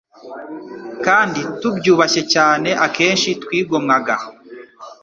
[1.05, 2.69] kandi tubyubashye cyane.
[2.85, 4.15] Akenshi twigomwaga